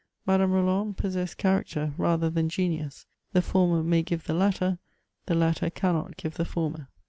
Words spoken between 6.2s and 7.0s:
the former.